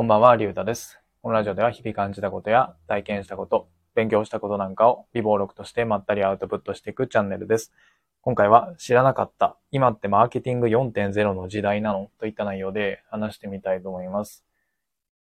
[0.00, 0.98] こんばんは、りゅうたです。
[1.20, 7.70] このラジオでは日々感じたことや体験したこと、勉強したことなんかを微暴録としてまったりアウトプットしていくチャンネルです。
[8.22, 14.42] 今回は知らなかった、今ってマーケティング4.0の時代なのといった内容で話してみたいと思います。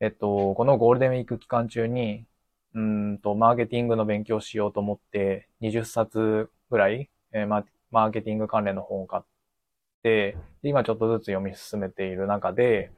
[0.00, 2.24] えっと、このゴールデンウィーク期間中に、
[2.72, 9.22] うんと、マーケティングの勉強しようと思って、20冊ぐらい、えーママーケティング関連の本を買っ
[10.02, 12.90] て、今ちょっとずつ読み進めている中で、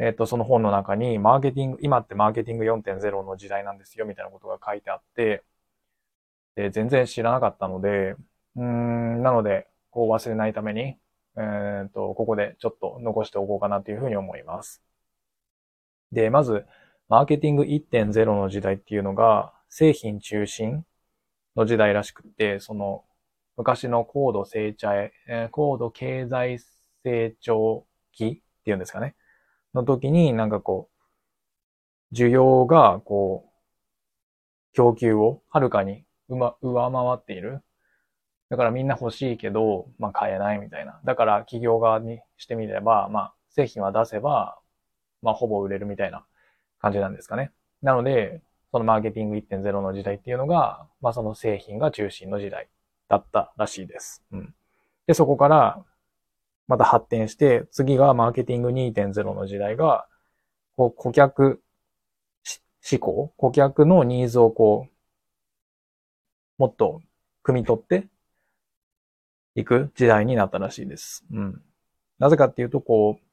[0.00, 5.44] えっと、その本の中に、マーケティング、今ってマーケティング4.0の時代なんですよ、みたいなことが書いてあって、
[6.54, 8.16] で、全然知らなかったので、
[8.56, 10.96] うん、なので、こう忘れないために、
[11.36, 14.82] えっと、ここでちょっと残しておこうかなというふうに思います。
[16.12, 16.66] で、まず、
[17.08, 20.84] マーケティング1.0の時代っていうのが、製品中心
[21.56, 23.04] の時代らしくて、その、
[23.56, 26.58] 昔の高度成長、えー高度経済
[27.04, 29.14] 成長期っていうんですかね。
[29.74, 30.88] の時になんかこ
[32.12, 33.50] う、需要がこう、
[34.72, 37.62] 供給をはるかに、上回っている。
[38.50, 41.00] だからみんな欲しいけど、まあ買えないみたいな。
[41.04, 44.58] だから企業側にしてみれば、まあ製品は出せば、
[45.22, 46.24] まあほぼ売れるみたいな
[46.80, 47.52] 感じなんですかね。
[47.82, 52.68] なので、そのマーケティング1.0の時代っていうのが、まあその製品が中心の時代
[53.08, 54.24] だったらしいです。
[54.32, 54.54] うん。
[55.06, 55.84] で、そこから、
[56.70, 60.06] また発展して、次がマーケティング2.0の時代が、
[60.76, 61.62] こう、顧客
[62.88, 64.92] 思考顧客のニーズをこう、
[66.58, 67.02] もっと
[67.44, 68.06] 汲み取って
[69.56, 71.24] いく時代になったらしいです。
[71.32, 71.60] うん。
[72.20, 73.24] なぜかっていうと、こう、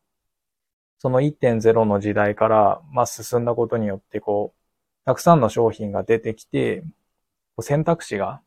[0.97, 6.83] その1.0の時代から、まあ、進んだことによって、こう、たくさんの商品が出てきて、
[7.61, 8.41] 選択肢が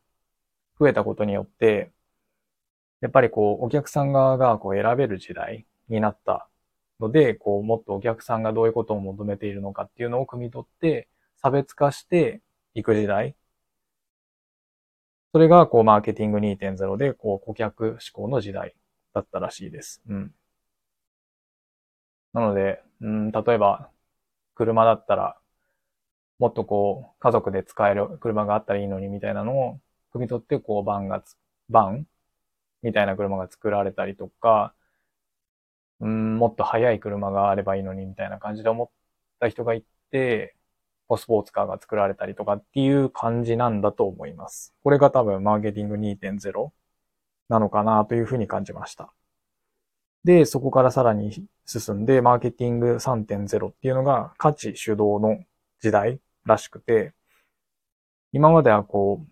[0.77, 1.93] 増えたことによって、
[3.01, 6.47] やっぱりこう、お客さん側がこう選べる時代になった
[6.99, 12.41] ので、こう、もっとお客さんがどういうことを求めているのかっていうのを汲み取って、差別化して
[12.75, 13.35] いく時代。
[15.33, 18.75] それが、こう、マーケティング2.0で、こう、顧客志向の時代
[19.13, 20.01] だったらしいです。
[20.07, 20.33] うん。
[22.33, 23.89] なので、うん、例えば、
[24.55, 25.37] 車だったら、
[26.39, 29.79] もっとこう、家族で使える車があったらいいのにみたいなのを、
[30.13, 31.37] 汲み取って、こう、バンがつ、
[31.69, 32.07] バン
[32.83, 34.73] みたいな車が作られたりとか、
[35.99, 38.89] うん、もっと速い車があればいいのにみたいな感じで思っ
[39.39, 40.55] た人がいて、
[41.17, 44.73] スポーツカーが作られたりとかっていう感じなんだと思います。
[44.81, 46.71] これが多分マーケティング2.0
[47.49, 49.13] なのかなというふうに感じました。
[50.23, 55.43] で、そこからさらに進んで、マーケティング3.0っていうのが価値主導の
[55.81, 57.13] 時代らしくて、
[58.31, 59.25] 今まではこ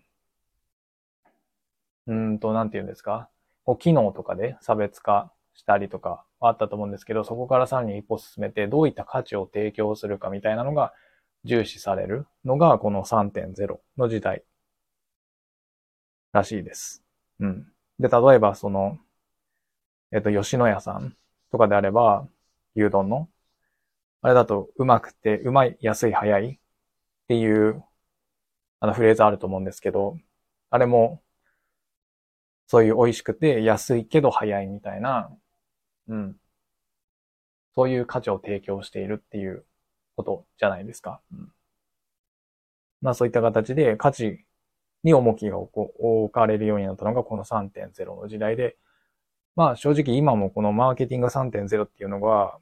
[2.06, 3.29] う、うんと、なんて言うんですか？
[3.70, 10.92] こう機能とかで差別化したりとかはあったと思うんですけど、そこからさらに一歩進めて、どういった価値を提供するかみたいなのが
[11.44, 14.42] 重視されるのが、この3.0の時代
[16.32, 17.04] らしいです。
[17.38, 17.72] うん。
[18.00, 18.98] で、例えばその、
[20.10, 21.16] えっと、吉野家さん
[21.52, 22.26] とかであれば、
[22.74, 23.28] 牛丼の、
[24.20, 26.58] あれだと、うまくて、うまい、安い、早いっ
[27.28, 27.84] ていう、
[28.80, 30.18] あのフレーズあると思うんですけど、
[30.70, 31.22] あれも、
[32.70, 35.28] そういう美味しくて安いけど早いみたいな、
[36.06, 36.36] うん。
[37.74, 39.64] そういう価値を提供しているっていう
[40.14, 41.20] ことじゃないですか。
[41.32, 41.52] うん、
[43.02, 44.44] まあそういった形で価値
[45.02, 48.76] に重きが置かれるようになったのがこの3.0の時代で、
[49.56, 52.56] まあ正直今もこのマーケティング3.0っていうのが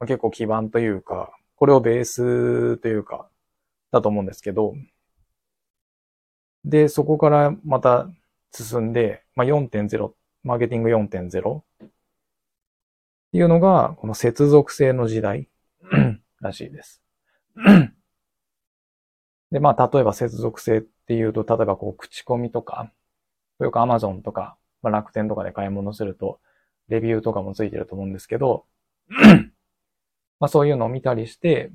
[0.00, 3.28] 結構基盤というか、これをベースというか、
[3.92, 4.74] だと思うんですけど、
[6.64, 8.08] で、そこからまた
[8.52, 11.64] 進んで、まあ、4.0、マーケティング4.0っ
[13.32, 15.48] ていうのが、この接続性の時代
[16.40, 17.02] らしいです。
[19.50, 22.92] で、まあ、例えば接続性っていうと、例えばこう、口コミとか、
[23.60, 26.40] よく Amazon とか、まあ、楽天とかで買い物すると、
[26.88, 28.66] レビューとかもついてると思うんですけど、
[30.40, 31.70] まあ、そういうのを見たりして、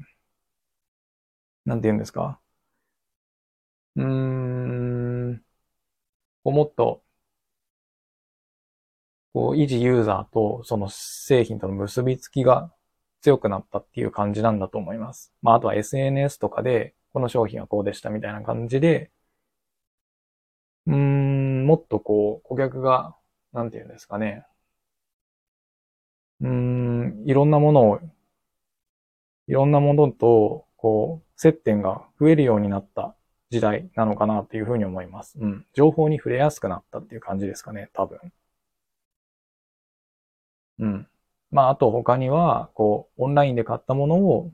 [1.66, 2.40] なんて言うんですか？
[3.96, 4.41] うん、
[6.44, 7.04] こうもっと、
[9.34, 12.72] こう、維持ユーザーとその製品との結びつきが
[13.22, 15.34] 強くなったっていう感じなんだと思います。
[15.42, 19.12] まあ、あとは SNS とかで、この商品はこうでしたみたいな感じで、
[20.88, 23.16] うーん、もっとこう、顧客が、
[23.54, 24.46] なんて言うんですかね。
[26.42, 28.00] うーん、いろんなものを、
[29.48, 33.16] いろんなものと、こう、接点が増えるようになった
[33.52, 35.38] 時代なのかなっていうふうに思います。
[35.38, 35.66] うん。
[35.74, 38.20] 情報に触れやすくなったっていう感じですかね、多分。
[40.80, 41.08] うん。
[41.52, 44.54] まあ、あと他には、こう、オンラインで買ったものを、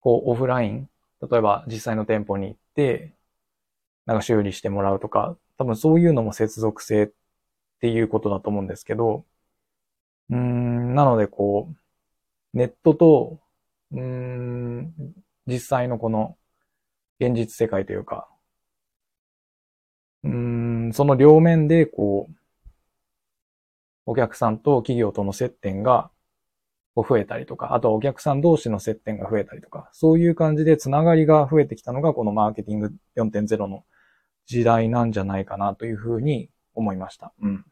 [0.00, 0.88] こう、オフライン、
[1.30, 3.14] 例えば実際の店舗に行って、
[4.06, 7.10] なんか修理してもらうとか、多分そういうのも接続性っ
[7.80, 9.24] ていうことだと思うんですけど、
[10.30, 11.68] うん、なのでこ
[12.54, 13.40] う、ネットと、
[13.92, 14.94] うん、
[15.46, 16.36] 実際のこの
[17.20, 18.28] 現実世界というか、
[20.24, 22.34] うん、その両面でこう、
[24.06, 26.10] お客さんと企業との接点が
[26.96, 33.84] 増えたりとか、あとはお客さん同士の接点が増えたりとか、そういう感じでつながりが増えてきたのがこのマーケティング4.0の
[34.46, 37.32] 時代なんじゃないかなというふうに思いました。
[37.40, 37.64] うん。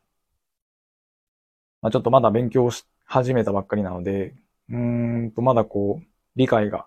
[1.81, 4.35] まあ、ちょっとまだ勉強し始めたばっかりなので、
[4.69, 6.07] うーんと、まだこう、
[6.37, 6.87] 理解が、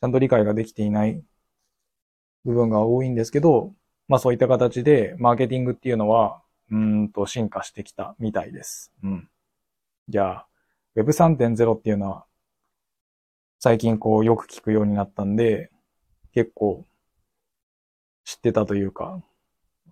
[0.00, 1.24] ちゃんと理解ができていない
[2.44, 3.72] 部分が多いんですけど、
[4.08, 8.92] まあそういった形で、マーケティングっていうのは、うんと進化してきたみたいです。
[9.02, 9.28] うん。
[10.08, 10.48] じゃあ、
[10.96, 12.24] Web3.0 っていうのは、
[13.58, 15.70] 最近こうよく聞くようになったんで、
[16.32, 16.84] 結構
[18.24, 19.22] 知ってたというか、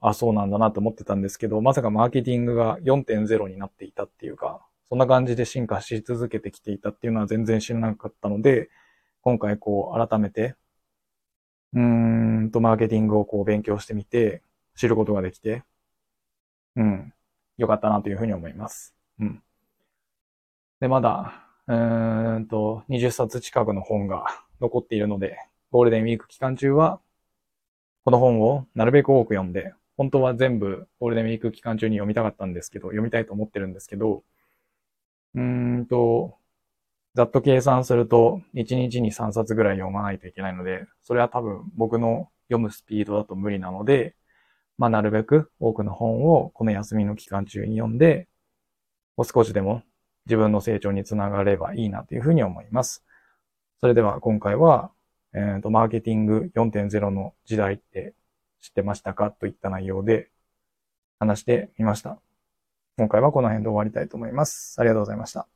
[0.00, 8.68] あ、そうなんだなと思ってたんですけど、まさかマーケティングが4.0になっていたっていうか、そんな感じで進化し続けてきていたっていうのは全然知らなかったので、
[9.22, 10.54] 今回こう改めて、
[11.72, 12.05] うん
[12.50, 14.42] とマーケティングをこう勉強してみて、
[14.76, 15.62] 知ることができて、
[16.76, 17.12] うん、
[17.56, 18.94] よかったなというふうに思います。
[19.18, 19.42] うん。
[20.80, 24.26] で、まだ、うーんと、20冊近くの本が
[24.60, 25.38] 残っているので、
[25.70, 27.00] ゴールデンウィーク期間中は
[28.06, 34.22] この本をなるべく多く読んで、本当は全部ゴールデンウィーク期間中に読みたかったんですけど、読みたいと思ってるんですけど、
[35.34, 36.36] うーんと、
[37.14, 44.14] ざっと計算すると、1日に3冊ぐらい読まないといけないので、それは多分僕の読むスピードだと無理なので、
[44.78, 48.28] まあ、なるべく多くの本をこの休みの期間中に読んで、
[49.22, 49.82] 少しでも
[50.26, 53.04] 自分の成長につながればいいなというふうに思います。
[53.80, 54.90] それでは今回は
[55.36, 58.14] えっ、ー、と、マーケティング4.0の時代って
[58.60, 60.30] 知ってましたかといった内容で
[61.18, 62.18] 話してみました。
[62.96, 64.80] 今回はこの辺で終わりたいと思います。
[64.80, 65.55] ありがとうございました。